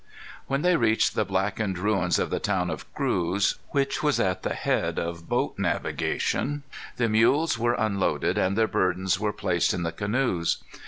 [0.47, 4.55] When they reached the blackened ruins of the town of Cruz, which was at the
[4.55, 6.63] head of boat navigation,
[6.97, 10.57] the mules were unloaded, and their burdens were placed in the canoes.